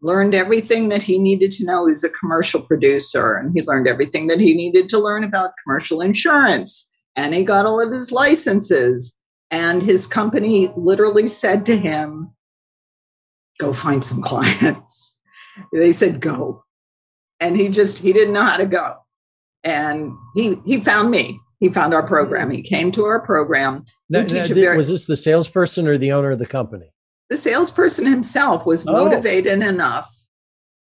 learned 0.03 0.35
everything 0.35 0.89
that 0.89 1.03
he 1.03 1.19
needed 1.19 1.53
to 1.53 1.65
know. 1.65 1.87
He's 1.87 2.05
a 2.05 2.09
commercial 2.09 2.61
producer 2.61 3.35
and 3.35 3.53
he 3.55 3.63
learned 3.63 3.87
everything 3.87 4.29
that 4.29 4.41
he 4.41 4.55
needed 4.55 4.89
to 4.91 4.99
learn 4.99 5.25
about 5.25 5.53
commercial 5.63 6.01
insurance. 6.01 6.90
And 7.21 7.35
he 7.35 7.45
got 7.45 7.67
all 7.67 7.81
of 7.81 7.93
his 7.93 8.13
licenses. 8.13 9.17
And 9.51 9.83
his 9.83 10.07
company 10.07 10.73
literally 10.77 11.29
said 11.29 11.67
to 11.67 11.77
him, 11.77 12.33
Go 13.59 13.73
find 13.73 14.05
some 14.05 14.23
clients. 14.23 15.19
they 15.73 15.93
said, 15.93 16.21
Go. 16.21 16.65
And 17.41 17.57
he 17.57 17.69
just, 17.69 17.99
he 17.99 18.13
didn't 18.13 18.35
know 18.35 18.43
how 18.43 18.57
to 18.57 18.67
go. 18.67 18.97
And 19.65 20.13
he, 20.35 20.57
he 20.65 20.81
found 20.81 21.11
me. 21.11 21.41
He 21.59 21.69
found 21.69 21.93
our 21.93 22.07
program. 22.07 22.51
He 22.51 22.63
came 22.63 22.91
to 22.93 23.05
our 23.05 23.21
program. 23.21 23.85
Now, 24.09 24.23
now, 24.23 24.47
very, 24.47 24.77
was 24.77 24.89
this 24.89 25.05
the 25.05 25.17
salesperson 25.17 25.87
or 25.87 25.99
the 25.99 26.13
owner 26.13 26.31
of 26.31 26.39
the 26.39 26.47
company? 26.47 26.91
the 27.31 27.37
salesperson 27.37 28.05
himself 28.07 28.67
was 28.67 28.87
oh. 28.87 28.93
motivated 28.93 29.63
enough 29.63 30.13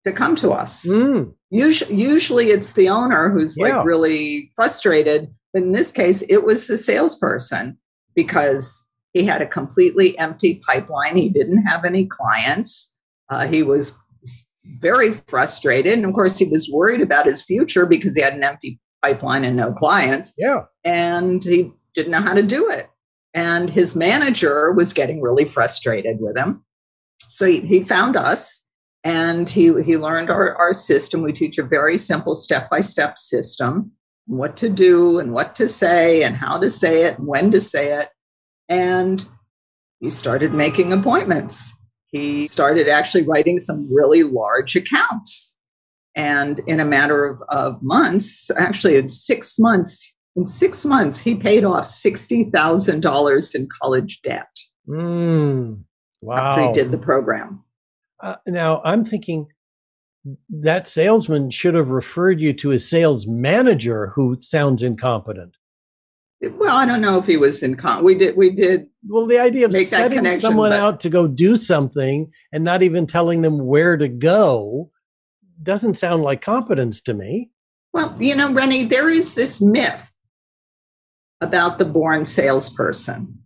to 0.04 0.12
come 0.12 0.34
to 0.36 0.50
us. 0.50 0.86
Mm. 0.88 1.32
Usually, 1.50 1.94
usually 1.94 2.50
it's 2.50 2.72
the 2.72 2.88
owner 2.88 3.30
who's 3.30 3.56
yeah. 3.56 3.76
like 3.76 3.86
really 3.86 4.50
frustrated. 4.54 5.32
But 5.52 5.62
in 5.62 5.72
this 5.72 5.92
case, 5.92 6.22
it 6.28 6.44
was 6.44 6.66
the 6.66 6.78
salesperson 6.78 7.78
because 8.14 8.88
he 9.12 9.24
had 9.24 9.42
a 9.42 9.46
completely 9.46 10.18
empty 10.18 10.60
pipeline. 10.66 11.16
He 11.16 11.28
didn't 11.28 11.64
have 11.64 11.84
any 11.84 12.06
clients. 12.06 12.96
Uh, 13.28 13.46
he 13.46 13.62
was 13.62 13.98
very 14.78 15.12
frustrated. 15.12 15.94
And 15.94 16.06
of 16.06 16.14
course, 16.14 16.38
he 16.38 16.46
was 16.46 16.70
worried 16.72 17.00
about 17.00 17.26
his 17.26 17.42
future 17.42 17.86
because 17.86 18.16
he 18.16 18.22
had 18.22 18.34
an 18.34 18.44
empty 18.44 18.80
pipeline 19.02 19.44
and 19.44 19.56
no 19.56 19.72
clients. 19.72 20.32
Yeah. 20.38 20.62
And 20.84 21.42
he 21.42 21.72
didn't 21.94 22.12
know 22.12 22.20
how 22.20 22.34
to 22.34 22.46
do 22.46 22.70
it. 22.70 22.88
And 23.34 23.68
his 23.68 23.96
manager 23.96 24.72
was 24.72 24.92
getting 24.92 25.20
really 25.20 25.46
frustrated 25.46 26.18
with 26.20 26.36
him. 26.36 26.64
So 27.30 27.46
he, 27.46 27.60
he 27.60 27.84
found 27.84 28.16
us 28.16 28.66
and 29.04 29.48
he, 29.48 29.82
he 29.82 29.96
learned 29.96 30.30
our, 30.30 30.54
our 30.56 30.72
system. 30.72 31.22
We 31.22 31.32
teach 31.32 31.58
a 31.58 31.62
very 31.62 31.98
simple 31.98 32.34
step 32.34 32.70
by 32.70 32.80
step 32.80 33.18
system 33.18 33.92
what 34.26 34.56
to 34.58 34.68
do 34.68 35.18
and 35.18 35.32
what 35.32 35.56
to 35.56 35.68
say 35.68 36.22
and 36.22 36.36
how 36.36 36.58
to 36.58 36.70
say 36.70 37.04
it 37.04 37.18
and 37.18 37.26
when 37.26 37.50
to 37.50 37.60
say 37.60 37.98
it. 37.98 38.08
And 38.68 39.24
he 40.00 40.10
started 40.10 40.52
making 40.54 40.92
appointments. 40.92 41.74
He 42.06 42.46
started 42.46 42.88
actually 42.88 43.26
writing 43.26 43.58
some 43.58 43.88
really 43.92 44.22
large 44.22 44.76
accounts. 44.76 45.58
And 46.14 46.60
in 46.66 46.80
a 46.80 46.84
matter 46.84 47.24
of, 47.24 47.42
of 47.48 47.82
months, 47.82 48.50
actually, 48.58 48.96
in 48.96 49.08
six 49.08 49.58
months, 49.58 50.14
in 50.36 50.46
six 50.46 50.84
months, 50.84 51.18
he 51.18 51.34
paid 51.34 51.64
off 51.64 51.84
$60,000 51.84 53.54
in 53.54 53.68
college 53.80 54.20
debt. 54.22 54.48
Mm, 54.88 55.84
wow. 56.20 56.36
After 56.36 56.66
he 56.66 56.72
did 56.72 56.90
the 56.90 56.98
program. 56.98 57.64
Uh, 58.20 58.36
now, 58.46 58.82
I'm 58.84 59.04
thinking 59.04 59.48
that 60.50 60.86
salesman 60.86 61.50
should 61.50 61.74
have 61.74 61.88
referred 61.88 62.40
you 62.40 62.52
to 62.54 62.70
a 62.72 62.78
sales 62.78 63.26
manager 63.26 64.08
who 64.08 64.36
sounds 64.38 64.82
incompetent. 64.82 65.56
Well, 66.40 66.76
I 66.76 66.86
don't 66.86 67.00
know 67.00 67.18
if 67.18 67.26
he 67.26 67.36
was 67.36 67.62
incompetent. 67.62 68.04
We 68.04 68.14
did. 68.16 68.36
We 68.36 68.50
did. 68.50 68.86
Well, 69.06 69.26
the 69.26 69.38
idea 69.38 69.66
of 69.66 69.76
setting 69.76 70.24
someone 70.40 70.70
but, 70.70 70.80
out 70.80 71.00
to 71.00 71.10
go 71.10 71.28
do 71.28 71.56
something 71.56 72.32
and 72.52 72.64
not 72.64 72.82
even 72.82 73.06
telling 73.06 73.42
them 73.42 73.64
where 73.64 73.96
to 73.96 74.08
go 74.08 74.90
doesn't 75.62 75.94
sound 75.94 76.22
like 76.22 76.40
competence 76.40 77.00
to 77.02 77.14
me. 77.14 77.50
Well, 77.92 78.16
you 78.18 78.34
know, 78.34 78.52
Rennie, 78.52 78.84
there 78.84 79.08
is 79.08 79.34
this 79.34 79.60
myth 79.60 80.12
about 81.40 81.78
the 81.78 81.84
born 81.84 82.24
salesperson. 82.24 83.38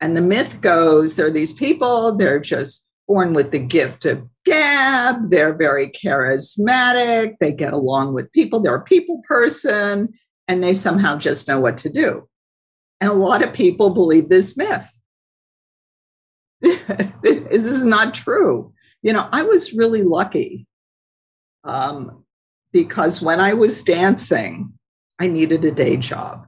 And 0.00 0.16
the 0.16 0.22
myth 0.22 0.60
goes 0.60 1.16
there 1.16 1.26
are 1.26 1.30
these 1.30 1.52
people, 1.52 2.16
they're 2.16 2.40
just 2.40 2.88
born 3.06 3.34
with 3.34 3.50
the 3.50 3.58
gift 3.58 4.04
of 4.04 4.28
gab, 4.44 5.30
they're 5.30 5.54
very 5.54 5.90
charismatic, 5.90 7.34
they 7.40 7.52
get 7.52 7.72
along 7.72 8.14
with 8.14 8.32
people, 8.32 8.60
they're 8.60 8.76
a 8.76 8.84
people 8.84 9.22
person, 9.26 10.08
and 10.48 10.62
they 10.62 10.72
somehow 10.72 11.16
just 11.16 11.48
know 11.48 11.60
what 11.60 11.78
to 11.78 11.90
do. 11.90 12.28
And 13.00 13.10
a 13.10 13.14
lot 13.14 13.44
of 13.44 13.52
people 13.52 13.90
believe 13.90 14.28
this 14.28 14.56
myth. 14.56 14.88
this 16.60 17.64
is 17.64 17.84
not 17.84 18.14
true. 18.14 18.72
You 19.02 19.12
know, 19.12 19.28
I 19.32 19.42
was 19.42 19.72
really 19.72 20.04
lucky 20.04 20.66
um, 21.64 22.24
because 22.72 23.20
when 23.20 23.40
I 23.40 23.54
was 23.54 23.82
dancing, 23.82 24.72
I 25.20 25.26
needed 25.26 25.64
a 25.64 25.72
day 25.72 25.96
job 25.96 26.46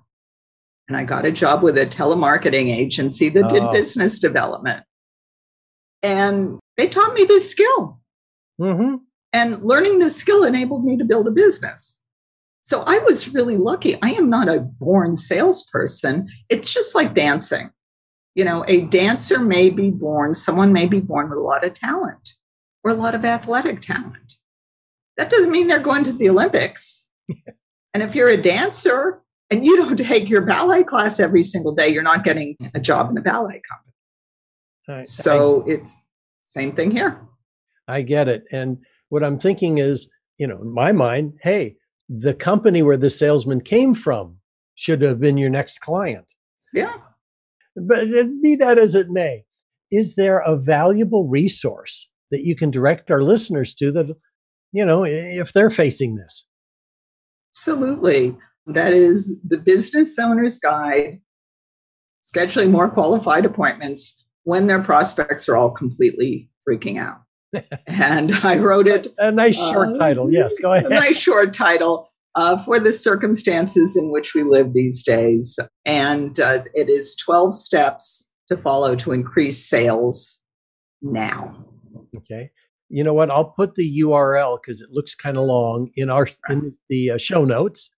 and 0.88 0.96
I 0.96 1.04
got 1.04 1.25
a 1.25 1.32
job 1.32 1.62
with 1.62 1.78
a 1.78 1.87
telemarketing 1.87 2.75
agency 2.75 3.28
that 3.30 3.49
did 3.49 3.62
oh. 3.62 3.73
business 3.73 4.18
development. 4.18 4.84
And 6.04 6.61
they 6.76 6.87
taught 6.87 7.14
me 7.14 7.25
this 7.25 7.50
skill. 7.50 7.99
Mm-hmm. 8.61 8.96
And 9.32 9.64
learning 9.64 9.99
this 9.99 10.14
skill 10.14 10.44
enabled 10.44 10.84
me 10.84 10.96
to 10.99 11.04
build 11.04 11.26
a 11.26 11.32
business. 11.32 12.00
So 12.62 12.82
I 12.87 12.99
was 12.99 13.34
really 13.34 13.56
lucky. 13.56 13.96
I 14.00 14.11
am 14.11 14.30
not 14.30 14.49
a 14.49 14.61
born 14.61 15.16
salesperson. 15.16 16.28
It's 16.49 16.73
just 16.73 16.94
like 16.94 17.14
dancing. 17.14 17.70
You 18.37 18.44
know, 18.44 18.64
a 18.68 18.82
dancer 18.82 19.40
may 19.40 19.70
be 19.70 19.90
born, 19.90 20.34
someone 20.34 20.73
may 20.73 20.87
be 20.87 21.00
born 21.00 21.30
with 21.30 21.38
a 21.38 21.42
lot 21.42 21.64
of 21.64 21.75
talent 21.75 22.34
or 22.82 22.90
a 22.90 22.94
lot 22.94 23.14
of 23.14 23.25
athletic 23.25 23.80
talent. 23.80 24.34
That 25.16 25.30
doesn't 25.30 25.52
mean 25.52 25.68
they're 25.68 25.78
going 25.78 26.04
to 26.04 26.12
the 26.12 26.28
Olympics. 26.28 27.08
and 27.94 28.02
if 28.02 28.14
you're 28.14 28.28
a 28.28 28.40
dancer, 28.40 29.25
and 29.50 29.64
you 29.64 29.76
don't 29.76 29.96
take 29.96 30.28
your 30.28 30.40
ballet 30.40 30.82
class 30.82 31.20
every 31.20 31.42
single 31.42 31.75
day, 31.75 31.88
you're 31.88 32.02
not 32.02 32.25
getting 32.25 32.56
a 32.75 32.80
job 32.80 33.08
in 33.08 33.14
the 33.14 33.20
ballet 33.20 33.62
company. 33.68 33.84
So 35.05 35.64
I, 35.67 35.73
it's 35.73 35.99
same 36.45 36.75
thing 36.75 36.91
here. 36.91 37.21
I 37.88 38.03
get 38.03 38.29
it. 38.29 38.45
And 38.53 38.79
what 39.09 39.25
I'm 39.25 39.38
thinking 39.38 39.79
is, 39.79 40.11
you 40.38 40.47
know, 40.47 40.61
in 40.61 40.73
my 40.73 40.93
mind, 40.93 41.35
hey, 41.43 41.76
the 42.09 42.35
company 42.35 42.83
where 42.83 42.97
the 42.97 43.11
salesman 43.11 43.61
came 43.61 43.95
from 43.95 44.38
should 44.75 45.03
have 45.03 45.21
been 45.21 45.37
your 45.37 45.50
next 45.50 45.81
client. 45.81 46.35
Yeah. 46.73 46.95
But 47.76 48.09
be 48.43 48.57
that 48.57 48.79
as 48.79 48.95
it 48.95 49.09
may, 49.09 49.45
is 49.91 50.14
there 50.14 50.38
a 50.38 50.57
valuable 50.57 51.29
resource 51.29 52.11
that 52.31 52.43
you 52.43 52.57
can 52.57 52.71
direct 52.71 53.11
our 53.11 53.23
listeners 53.23 53.75
to 53.75 53.93
that, 53.93 54.17
you 54.73 54.85
know, 54.85 55.05
if 55.05 55.53
they're 55.53 55.71
facing 55.71 56.17
this? 56.17 56.47
Absolutely. 57.53 58.37
That 58.67 58.93
is 58.93 59.38
the 59.47 59.59
Business 59.59 60.19
Owner's 60.19 60.59
Guide, 60.59 61.21
scheduling 62.25 62.71
more 62.71 62.88
qualified 62.88 63.45
appointments 63.45 64.24
when 64.45 64.67
their 64.67 64.83
prospects 64.83 65.49
are 65.49 65.57
all 65.57 65.71
completely 65.71 66.49
freaking 66.69 66.99
out. 66.99 67.21
and 67.87 68.33
I 68.43 68.57
wrote 68.57 68.87
it. 68.87 69.09
A 69.19 69.31
nice 69.31 69.57
short 69.57 69.91
uh, 69.91 69.99
title. 69.99 70.31
Yes, 70.33 70.59
go 70.59 70.73
ahead. 70.73 70.87
A 70.87 70.95
nice 70.95 71.19
short 71.19 71.53
title 71.53 72.11
uh, 72.35 72.57
for 72.57 72.79
the 72.79 72.93
circumstances 72.93 73.97
in 73.97 74.11
which 74.11 74.35
we 74.35 74.43
live 74.43 74.73
these 74.73 75.03
days. 75.03 75.59
And 75.85 76.39
uh, 76.41 76.61
it 76.75 76.89
is 76.89 77.17
12 77.17 77.55
steps 77.55 78.31
to 78.49 78.57
follow 78.57 78.97
to 78.97 79.13
increase 79.13 79.69
sales 79.69 80.43
now. 81.01 81.65
Okay. 82.17 82.51
You 82.89 83.03
know 83.03 83.15
what? 83.15 83.31
I'll 83.31 83.51
put 83.51 83.75
the 83.75 84.01
URL 84.01 84.59
because 84.61 84.81
it 84.81 84.91
looks 84.91 85.15
kind 85.15 85.37
of 85.37 85.45
long 85.45 85.91
in 85.97 86.11
our 86.11 86.29
in 86.49 86.73
the 86.89 87.13
uh, 87.13 87.19
show 87.19 87.45
notes. 87.45 87.91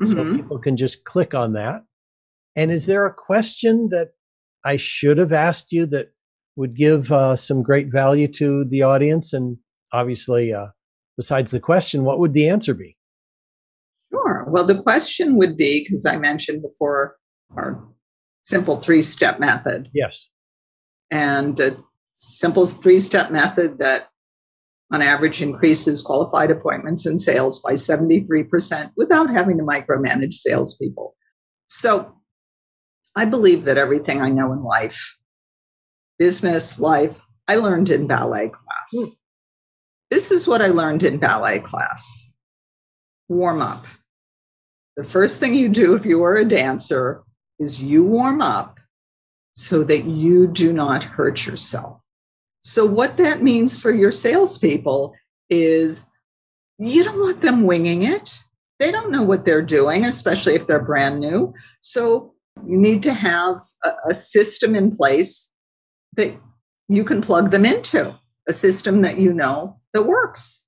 Mm-hmm. 0.00 0.12
So 0.12 0.36
people 0.36 0.58
can 0.58 0.76
just 0.76 1.04
click 1.04 1.34
on 1.34 1.52
that. 1.52 1.82
And 2.56 2.70
is 2.70 2.86
there 2.86 3.06
a 3.06 3.14
question 3.14 3.88
that 3.90 4.08
I 4.64 4.76
should 4.76 5.18
have 5.18 5.32
asked 5.32 5.72
you 5.72 5.86
that 5.86 6.12
would 6.56 6.74
give 6.74 7.10
uh, 7.10 7.36
some 7.36 7.62
great 7.62 7.90
value 7.90 8.28
to 8.28 8.64
the 8.64 8.82
audience? 8.82 9.32
And 9.32 9.56
obviously, 9.92 10.52
uh, 10.52 10.68
besides 11.16 11.50
the 11.50 11.60
question, 11.60 12.04
what 12.04 12.18
would 12.18 12.34
the 12.34 12.48
answer 12.48 12.74
be? 12.74 12.96
Sure. 14.12 14.44
Well, 14.48 14.66
the 14.66 14.82
question 14.82 15.36
would 15.38 15.56
be 15.56 15.82
because 15.82 16.04
I 16.04 16.16
mentioned 16.16 16.62
before 16.62 17.16
our 17.56 17.82
simple 18.42 18.80
three 18.80 19.02
step 19.02 19.40
method. 19.40 19.88
Yes. 19.94 20.28
And 21.10 21.58
a 21.60 21.76
simple 22.14 22.66
three 22.66 23.00
step 23.00 23.30
method 23.30 23.78
that 23.78 24.08
on 24.92 25.02
average 25.02 25.40
increases 25.40 26.02
qualified 26.02 26.50
appointments 26.50 27.06
and 27.06 27.20
sales 27.20 27.62
by 27.62 27.74
73% 27.74 28.90
without 28.96 29.30
having 29.30 29.56
to 29.58 29.64
micromanage 29.64 30.34
salespeople. 30.34 31.14
So 31.68 32.12
I 33.16 33.24
believe 33.24 33.64
that 33.64 33.76
everything 33.76 34.20
I 34.20 34.30
know 34.30 34.52
in 34.52 34.62
life, 34.62 35.18
business, 36.18 36.78
life, 36.78 37.16
I 37.48 37.56
learned 37.56 37.90
in 37.90 38.06
ballet 38.06 38.48
class. 38.48 38.94
Mm. 38.94 39.16
This 40.10 40.30
is 40.30 40.46
what 40.46 40.62
I 40.62 40.68
learned 40.68 41.02
in 41.02 41.18
ballet 41.18 41.60
class 41.60 42.30
warm 43.30 43.62
up. 43.62 43.86
The 44.96 45.04
first 45.04 45.40
thing 45.40 45.54
you 45.54 45.68
do 45.68 45.94
if 45.94 46.04
you 46.04 46.22
are 46.24 46.36
a 46.36 46.44
dancer 46.44 47.22
is 47.58 47.82
you 47.82 48.04
warm 48.04 48.42
up 48.42 48.78
so 49.52 49.84
that 49.84 50.04
you 50.04 50.46
do 50.46 50.72
not 50.72 51.02
hurt 51.02 51.46
yourself. 51.46 52.00
So, 52.62 52.84
what 52.84 53.16
that 53.16 53.42
means 53.42 53.80
for 53.80 53.90
your 53.90 54.12
salespeople 54.12 55.14
is 55.48 56.04
you 56.78 57.04
don't 57.04 57.20
want 57.20 57.40
them 57.40 57.62
winging 57.62 58.02
it. 58.02 58.38
They 58.78 58.90
don't 58.90 59.10
know 59.10 59.22
what 59.22 59.44
they're 59.44 59.62
doing, 59.62 60.04
especially 60.04 60.54
if 60.54 60.66
they're 60.66 60.84
brand 60.84 61.20
new. 61.20 61.54
So, 61.80 62.29
you 62.66 62.78
need 62.78 63.02
to 63.04 63.12
have 63.12 63.56
a, 63.84 63.90
a 64.10 64.14
system 64.14 64.74
in 64.74 64.96
place 64.96 65.52
that 66.16 66.34
you 66.88 67.04
can 67.04 67.20
plug 67.20 67.50
them 67.50 67.64
into, 67.64 68.18
a 68.48 68.52
system 68.52 69.02
that 69.02 69.18
you 69.18 69.32
know 69.32 69.78
that 69.92 70.02
works. 70.02 70.64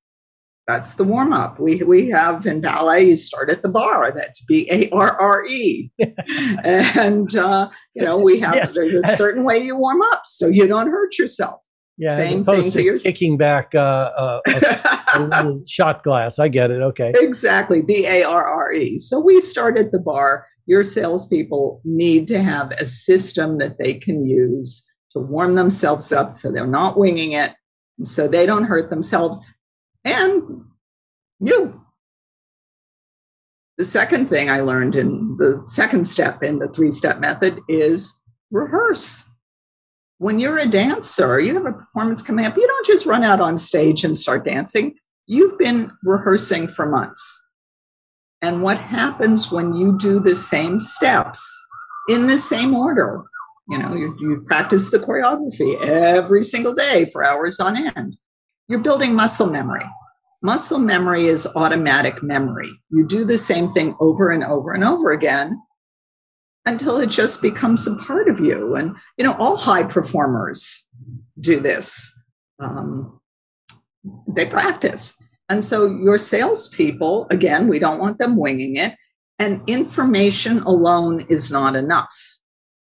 That's 0.69 0.95
the 0.95 1.05
warm 1.05 1.33
up. 1.33 1.59
We 1.59 1.83
we 1.83 2.09
have 2.11 2.47
in 2.47 2.61
ballet. 2.61 3.09
You 3.09 3.17
start 3.17 3.51
at 3.51 3.63
the 3.63 3.69
barre. 3.69 4.13
That's 4.15 4.45
B 4.45 4.69
A 4.71 4.89
R 4.91 5.21
R 5.21 5.45
E, 5.45 5.91
and 6.65 7.35
uh, 7.35 7.69
you 7.95 8.05
know 8.05 8.17
we 8.17 8.39
have. 8.39 8.55
Yes. 8.55 8.75
There's 8.75 8.95
a 8.95 9.03
certain 9.17 9.43
way 9.43 9.59
you 9.59 9.77
warm 9.77 10.01
up 10.13 10.23
so 10.25 10.47
you 10.47 10.69
don't 10.69 10.89
hurt 10.89 11.19
yourself. 11.19 11.61
Yeah, 11.99 12.17
Same 12.17 12.27
as 12.27 12.43
opposed 12.43 12.73
to 12.75 12.83
your... 12.83 12.99
kicking 12.99 13.37
back 13.37 13.75
uh, 13.75 14.11
a, 14.17 14.41
a 15.15 15.21
little 15.21 15.63
shot 15.67 16.03
glass. 16.05 16.39
I 16.39 16.49
get 16.49 16.71
it. 16.71 16.81
Okay, 16.81 17.13
exactly. 17.17 17.83
B 17.83 18.07
A 18.07 18.23
R 18.23 18.45
R 18.45 18.73
E. 18.73 18.99
So 19.01 19.19
we 19.19 19.41
start 19.41 19.77
at 19.77 19.91
the 19.91 19.99
barre. 19.99 20.47
Your 20.67 20.85
salespeople 20.85 21.81
need 21.85 22.29
to 22.29 22.43
have 22.43 22.71
a 22.73 22.87
system 22.87 23.59
that 23.59 23.79
they 23.79 23.95
can 23.95 24.25
use 24.25 24.89
to 25.13 25.19
warm 25.19 25.55
themselves 25.55 26.13
up, 26.13 26.35
so 26.35 26.51
they're 26.51 26.67
not 26.67 26.99
winging 26.99 27.33
it, 27.33 27.53
so 28.03 28.27
they 28.27 28.47
don't 28.47 28.65
hurt 28.65 28.91
themselves 28.91 29.41
and 30.05 30.65
you. 31.41 31.81
The 33.79 33.85
second 33.85 34.29
thing 34.29 34.51
I 34.51 34.61
learned 34.61 34.95
in 34.95 35.37
the 35.39 35.63
second 35.67 36.07
step 36.07 36.43
in 36.43 36.59
the 36.59 36.69
three 36.69 36.91
step 36.91 37.19
method 37.21 37.59
is 37.69 38.21
rehearse. 38.51 39.29
When 40.19 40.39
you're 40.39 40.59
a 40.59 40.69
dancer, 40.69 41.41
you 41.41 41.55
have 41.55 41.67
a 41.67 41.73
performance 41.73 42.23
coming 42.23 42.47
up, 42.47 42.57
you 42.57 42.67
don't 42.67 42.87
just 42.87 43.07
run 43.07 43.25
out 43.25 43.41
on 43.41 43.57
stage 43.57 44.05
and 44.05 44.17
start 44.17 44.45
dancing. 44.45 44.95
You've 45.27 45.59
been 45.59 45.91
rehearsing 46.05 46.69
for 46.69 46.89
months. 46.89 47.42
And 48.43 48.63
what 48.63 48.79
happens 48.79 49.51
when 49.53 49.73
you 49.73 49.97
do 49.99 50.19
the 50.21 50.35
same 50.37 50.81
steps 50.81 51.41
in 52.09 52.27
the 52.27 52.39
same 52.39 52.75
order? 52.75 53.23
You 53.69 53.79
know, 53.79 53.95
you, 53.95 54.17
you 54.21 54.45
practice 54.49 54.91
the 54.91 54.99
choreography 54.99 55.81
every 55.81 56.43
single 56.43 56.75
day 56.75 57.09
for 57.13 57.25
hours 57.25 57.61
on 57.61 57.77
end 57.77 58.19
you're 58.73 58.81
building 58.81 59.15
muscle 59.15 59.51
memory. 59.51 59.85
Muscle 60.43 60.79
memory 60.79 61.27
is 61.27 61.47
automatic 61.55 62.23
memory. 62.23 62.71
You 62.91 63.07
do 63.07 63.25
the 63.25 63.37
same 63.37 63.73
thing 63.75 63.95
over 64.01 64.31
and 64.31 64.43
over 64.43 64.73
and 64.73 64.83
over 64.83 65.11
again 65.11 65.61
until 66.65 66.99
it 66.99 67.11
just 67.11 67.43
becomes 67.43 67.87
a 67.87 67.97
part 67.97 68.29
of 68.29 68.41
you. 68.41 68.75
And, 68.75 68.97
you 69.19 69.25
know, 69.25 69.35
all 69.35 69.57
high 69.57 69.83
performers 69.83 70.89
do 71.39 71.61
this. 71.61 72.13
Um, 72.61 73.21
they 74.27 74.47
practice. 74.47 75.17
And 75.53 75.63
so 75.63 75.85
your 75.85 76.17
salespeople, 76.17 77.27
again, 77.29 77.69
we 77.69 77.79
don't 77.79 78.01
want 78.01 78.17
them 78.17 78.39
winging 78.39 78.77
it. 78.77 78.95
And 79.39 79.61
information 79.67 80.61
alone 80.63 81.27
is 81.29 81.53
not 81.53 81.77
enough. 81.77 82.15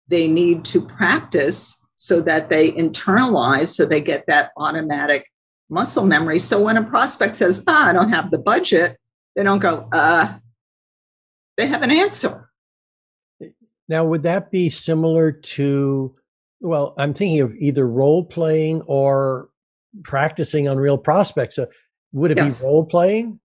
They 0.09 0.27
need 0.27 0.65
to 0.67 0.81
practice 0.81 1.79
so 1.97 2.23
that 2.23 2.49
they 2.49 2.73
internalize, 2.73 3.75
so 3.75 3.85
they 3.85 4.01
get 4.01 4.25
that 4.29 4.53
automatic 4.57 5.31
muscle 5.69 6.07
memory. 6.07 6.39
So 6.39 6.63
when 6.63 6.79
a 6.79 6.83
prospect 6.83 7.37
says, 7.37 7.63
ah, 7.69 7.89
I 7.89 7.93
don't 7.93 8.13
have 8.13 8.31
the 8.31 8.39
budget, 8.39 8.97
they 9.35 9.43
don't 9.43 9.59
go, 9.59 9.87
uh, 9.93 10.39
they 11.59 11.67
have 11.67 11.83
an 11.83 11.91
answer. 11.91 12.51
Now, 13.87 14.07
would 14.07 14.23
that 14.23 14.51
be 14.51 14.71
similar 14.71 15.31
to, 15.31 16.17
well, 16.63 16.95
I'm 16.97 17.13
thinking 17.13 17.41
of 17.43 17.55
either 17.59 17.87
role 17.87 18.25
playing 18.25 18.81
or 18.87 19.51
practicing 20.05 20.69
on 20.69 20.79
real 20.79 20.99
prospects. 20.99 21.57
So 21.57 21.67
would 22.17 22.31
it 22.31 22.39
yes. 22.39 22.61
be 22.61 22.67
role 22.67 22.87
playing? 22.87 23.39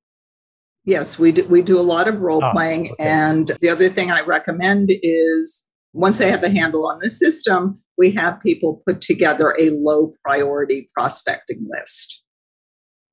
Yes, 0.85 1.19
we 1.19 1.33
do, 1.33 1.47
we 1.47 1.61
do 1.61 1.77
a 1.77 1.81
lot 1.81 2.07
of 2.07 2.21
role 2.21 2.43
ah, 2.43 2.53
playing. 2.53 2.91
okay. 2.93 3.03
And 3.03 3.51
the 3.59 3.69
other 3.69 3.89
thing 3.89 4.11
I 4.11 4.21
recommend 4.21 4.91
is 5.03 5.67
once 5.93 6.17
they 6.17 6.31
have 6.31 6.41
a 6.41 6.49
handle 6.49 6.87
on 6.87 6.99
the 7.03 7.09
system, 7.09 7.79
we 7.97 8.11
have 8.11 8.41
people 8.41 8.81
put 8.87 9.01
together 9.01 9.55
a 9.59 9.69
low 9.71 10.13
priority 10.23 10.89
prospecting 10.97 11.67
list 11.69 12.23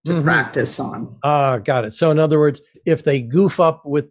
to 0.07 0.12
mm-hmm. 0.12 0.23
practice 0.23 0.79
on. 0.79 1.16
Ah, 1.25 1.55
uh, 1.55 1.59
got 1.59 1.85
it. 1.85 1.92
So, 1.92 2.12
in 2.12 2.21
other 2.21 2.38
words, 2.38 2.62
if 2.87 3.03
they 3.03 3.21
goof 3.21 3.59
up 3.59 3.83
with 3.85 4.07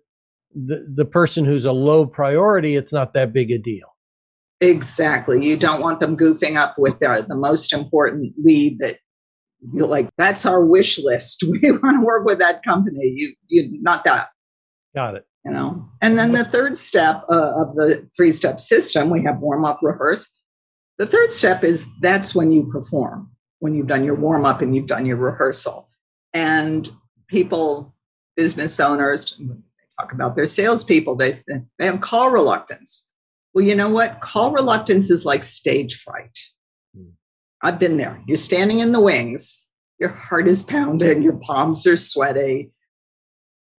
the, 0.53 0.85
the 0.93 1.05
person 1.05 1.45
who's 1.45 1.65
a 1.65 1.71
low 1.71 2.05
priority, 2.05 2.75
it's 2.75 2.91
not 2.91 3.13
that 3.13 3.31
big 3.31 3.51
a 3.51 3.57
deal. 3.57 3.87
Exactly. 4.59 5.45
You 5.45 5.55
don't 5.57 5.81
want 5.81 6.01
them 6.01 6.17
goofing 6.17 6.57
up 6.57 6.75
with 6.77 6.99
the, 6.99 7.25
the 7.27 7.37
most 7.37 7.71
important 7.71 8.33
lead 8.43 8.79
that 8.79 8.97
you're 9.73 9.87
like, 9.87 10.09
that's 10.17 10.45
our 10.45 10.63
wish 10.63 10.99
list. 10.99 11.43
We 11.49 11.71
want 11.71 12.01
to 12.01 12.05
work 12.05 12.25
with 12.25 12.39
that 12.39 12.63
company. 12.63 13.13
You, 13.15 13.33
you, 13.47 13.81
not 13.81 14.03
that. 14.03 14.29
Got 14.95 15.15
it. 15.15 15.25
You 15.45 15.51
know, 15.53 15.87
and 16.01 16.19
then 16.19 16.33
the 16.33 16.43
third 16.43 16.77
step 16.77 17.23
uh, 17.31 17.61
of 17.61 17.75
the 17.75 18.09
three 18.17 18.33
step 18.33 18.59
system, 18.59 19.09
we 19.09 19.23
have 19.23 19.39
warm 19.39 19.63
up, 19.63 19.79
rehearse, 19.81 20.29
the 20.97 21.05
third 21.05 21.31
step 21.31 21.63
is 21.63 21.85
that's 22.01 22.33
when 22.33 22.51
you 22.51 22.69
perform, 22.71 23.29
when 23.59 23.75
you've 23.75 23.87
done 23.87 24.03
your 24.03 24.15
warm 24.15 24.45
up 24.45 24.61
and 24.61 24.75
you've 24.75 24.87
done 24.87 25.05
your 25.05 25.17
rehearsal. 25.17 25.89
And 26.33 26.89
people, 27.27 27.95
business 28.35 28.79
owners, 28.79 29.39
talk 29.99 30.11
about 30.11 30.35
their 30.35 30.47
salespeople, 30.47 31.15
they, 31.15 31.33
they 31.77 31.85
have 31.85 32.01
call 32.01 32.31
reluctance. 32.31 33.07
Well, 33.53 33.63
you 33.63 33.75
know 33.75 33.89
what? 33.89 34.21
Call 34.21 34.51
reluctance 34.51 35.09
is 35.09 35.25
like 35.25 35.43
stage 35.43 35.95
fright. 36.01 36.37
I've 37.61 37.79
been 37.79 37.97
there. 37.97 38.21
You're 38.27 38.37
standing 38.37 38.79
in 38.79 38.91
the 38.91 38.99
wings, 38.99 39.69
your 39.99 40.09
heart 40.09 40.47
is 40.47 40.63
pounding, 40.63 41.23
your 41.23 41.37
palms 41.37 41.85
are 41.87 41.97
sweaty, 41.97 42.71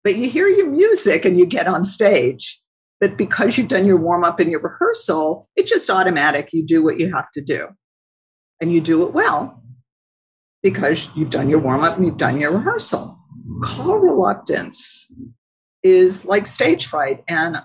but 0.03 0.15
you 0.15 0.29
hear 0.29 0.47
your 0.47 0.69
music 0.69 1.25
and 1.25 1.39
you 1.39 1.45
get 1.45 1.67
on 1.67 1.83
stage 1.83 2.61
but 2.99 3.17
because 3.17 3.57
you've 3.57 3.67
done 3.67 3.85
your 3.85 3.97
warm 3.97 4.23
up 4.23 4.39
and 4.39 4.49
your 4.49 4.61
rehearsal, 4.61 5.47
it's 5.55 5.69
just 5.69 5.89
automatic. 5.89 6.49
You 6.51 6.65
do 6.65 6.83
what 6.83 6.99
you 6.99 7.13
have 7.13 7.29
to 7.31 7.41
do. 7.41 7.67
And 8.59 8.73
you 8.73 8.81
do 8.81 9.05
it 9.05 9.13
well 9.13 9.61
because 10.63 11.09
you've 11.15 11.29
done 11.29 11.47
your 11.47 11.59
warm 11.59 11.83
up 11.83 11.97
and 11.97 12.05
you've 12.05 12.17
done 12.17 12.39
your 12.39 12.51
rehearsal. 12.51 13.17
Call 13.63 13.99
reluctance 13.99 15.11
is 15.83 16.25
like 16.25 16.47
stage 16.47 16.87
fright. 16.87 17.23
And 17.27 17.57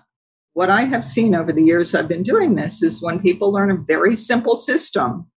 what 0.53 0.68
I 0.68 0.83
have 0.83 1.05
seen 1.05 1.35
over 1.35 1.51
the 1.51 1.62
years 1.62 1.94
I've 1.94 2.09
been 2.09 2.22
doing 2.22 2.55
this 2.55 2.83
is 2.83 3.03
when 3.03 3.20
people 3.20 3.51
learn 3.51 3.70
a 3.70 3.77
very 3.77 4.14
simple 4.14 4.55
system, 4.55 5.31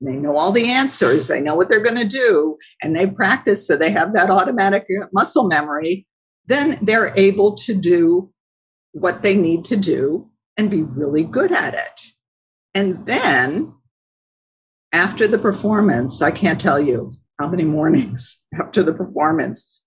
they 0.00 0.14
know 0.14 0.36
all 0.36 0.52
the 0.52 0.70
answers, 0.70 1.28
they 1.28 1.40
know 1.40 1.54
what 1.54 1.68
they're 1.68 1.82
going 1.82 1.96
to 1.96 2.08
do, 2.08 2.56
and 2.82 2.94
they 2.94 3.06
practice 3.06 3.66
so 3.66 3.76
they 3.76 3.90
have 3.90 4.12
that 4.14 4.30
automatic 4.30 4.86
uh, 5.02 5.06
muscle 5.12 5.48
memory, 5.48 6.06
then 6.46 6.78
they're 6.82 7.12
able 7.16 7.56
to 7.56 7.74
do 7.74 8.32
what 8.92 9.22
they 9.22 9.36
need 9.36 9.64
to 9.66 9.76
do 9.76 10.30
and 10.56 10.70
be 10.70 10.82
really 10.82 11.24
good 11.24 11.52
at 11.52 11.74
it. 11.74 12.00
And 12.74 13.06
then 13.06 13.74
after 14.92 15.26
the 15.26 15.38
performance, 15.38 16.22
I 16.22 16.30
can't 16.30 16.60
tell 16.60 16.80
you 16.80 17.12
how 17.38 17.48
many 17.48 17.64
mornings 17.64 18.44
after 18.60 18.82
the 18.82 18.94
performance, 18.94 19.84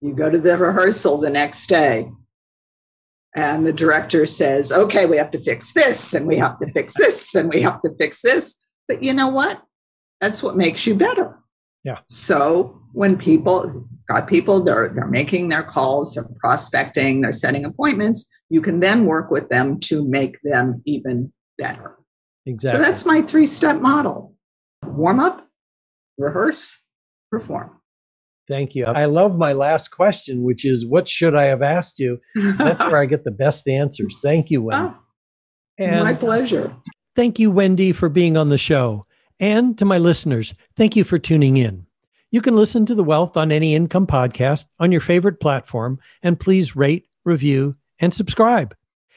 you 0.00 0.14
go 0.14 0.30
to 0.30 0.38
the 0.38 0.56
rehearsal 0.58 1.18
the 1.18 1.30
next 1.30 1.66
day 1.68 2.10
and 3.34 3.66
the 3.66 3.72
director 3.72 4.24
says, 4.24 4.72
okay, 4.72 5.04
we 5.04 5.18
have 5.18 5.30
to 5.32 5.38
fix 5.38 5.74
this 5.74 6.14
and 6.14 6.26
we 6.26 6.38
have 6.38 6.58
to 6.58 6.72
fix 6.72 6.94
this 6.94 7.34
and 7.34 7.50
we 7.50 7.60
have 7.60 7.82
to 7.82 7.90
fix 7.98 8.22
this. 8.22 8.56
But 8.88 9.02
you 9.02 9.12
know 9.12 9.28
what? 9.28 9.62
That's 10.20 10.42
what 10.42 10.56
makes 10.56 10.86
you 10.86 10.94
better. 10.94 11.38
Yeah. 11.84 11.98
So 12.06 12.80
when 12.92 13.16
people 13.16 13.86
got 14.08 14.28
people, 14.28 14.64
they're 14.64 14.88
they're 14.88 15.06
making 15.06 15.48
their 15.48 15.62
calls, 15.62 16.14
they're 16.14 16.28
prospecting, 16.38 17.20
they're 17.20 17.32
setting 17.32 17.64
appointments, 17.64 18.28
you 18.48 18.60
can 18.60 18.80
then 18.80 19.06
work 19.06 19.30
with 19.30 19.48
them 19.48 19.78
to 19.80 20.06
make 20.06 20.36
them 20.42 20.82
even 20.84 21.32
better. 21.58 21.96
Exactly. 22.46 22.78
So 22.78 22.84
that's 22.84 23.04
my 23.04 23.22
three 23.22 23.46
step 23.46 23.80
model 23.80 24.34
warm 24.84 25.20
up, 25.20 25.46
rehearse, 26.18 26.82
perform. 27.30 27.70
Thank 28.48 28.76
you. 28.76 28.84
I 28.84 29.06
love 29.06 29.36
my 29.36 29.52
last 29.52 29.88
question, 29.88 30.42
which 30.44 30.64
is 30.64 30.86
what 30.86 31.08
should 31.08 31.34
I 31.34 31.44
have 31.44 31.62
asked 31.62 31.98
you? 31.98 32.20
That's 32.36 32.80
where 32.84 32.98
I 32.98 33.06
get 33.06 33.24
the 33.24 33.32
best 33.32 33.66
answers. 33.66 34.20
Thank 34.22 34.50
you, 34.50 34.62
Wendy. 34.62 34.94
Oh, 34.94 34.98
and 35.78 36.04
my 36.04 36.14
pleasure. 36.14 36.74
Thank 37.16 37.38
you, 37.38 37.50
Wendy, 37.50 37.92
for 37.92 38.10
being 38.10 38.36
on 38.36 38.50
the 38.50 38.58
show. 38.58 39.06
And 39.40 39.78
to 39.78 39.86
my 39.86 39.96
listeners, 39.96 40.54
thank 40.76 40.96
you 40.96 41.02
for 41.02 41.18
tuning 41.18 41.56
in. 41.56 41.86
You 42.30 42.42
can 42.42 42.54
listen 42.54 42.84
to 42.84 42.94
the 42.94 43.02
Wealth 43.02 43.38
on 43.38 43.50
Any 43.50 43.74
Income 43.74 44.06
podcast 44.06 44.66
on 44.78 44.92
your 44.92 45.00
favorite 45.00 45.40
platform, 45.40 45.98
and 46.22 46.38
please 46.38 46.76
rate, 46.76 47.06
review, 47.24 47.74
and 48.00 48.12
subscribe. 48.12 48.76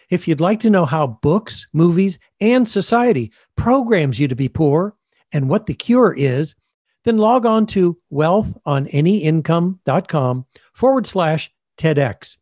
If 0.09 0.29
you'd 0.29 0.39
like 0.39 0.62
to 0.62 0.69
know 0.69 0.85
how 0.85 1.07
books, 1.07 1.67
movies, 1.73 2.19
and 2.39 2.69
society 2.69 3.33
programs 3.57 4.17
you 4.17 4.29
to 4.29 4.35
be 4.35 4.47
poor 4.47 4.95
and 5.33 5.49
what 5.49 5.65
the 5.65 5.73
cure 5.73 6.15
is, 6.17 6.55
then 7.03 7.17
log 7.17 7.45
on 7.45 7.65
to 7.65 7.97
wealthonanyincome.com 8.13 10.45
forward 10.73 11.05
slash 11.05 11.51
TEDx. 11.77 12.38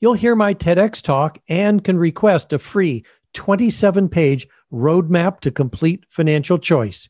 You'll 0.00 0.14
hear 0.14 0.34
my 0.34 0.54
TEDx 0.54 1.00
talk 1.02 1.38
and 1.48 1.84
can 1.84 1.98
request 1.98 2.52
a 2.52 2.58
free 2.58 3.04
27 3.34 4.08
page 4.08 4.48
roadmap 4.72 5.40
to 5.40 5.50
complete 5.50 6.04
financial 6.08 6.58
choice 6.58 7.08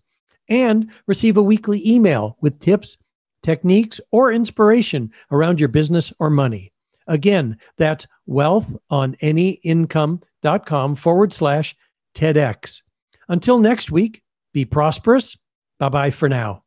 and 0.48 0.90
receive 1.06 1.36
a 1.36 1.42
weekly 1.42 1.86
email 1.86 2.38
with 2.40 2.58
tips, 2.60 2.96
techniques, 3.42 4.00
or 4.10 4.32
inspiration 4.32 5.12
around 5.30 5.60
your 5.60 5.68
business 5.68 6.10
or 6.18 6.30
money. 6.30 6.72
Again, 7.06 7.58
that's 7.76 8.06
wealthonanyincome.com 8.28 10.96
forward 10.96 11.32
slash 11.32 11.76
TEDx. 12.14 12.82
Until 13.28 13.58
next 13.58 13.90
week, 13.90 14.22
be 14.52 14.64
prosperous. 14.64 15.36
Bye 15.78 15.88
bye 15.88 16.10
for 16.10 16.28
now. 16.28 16.64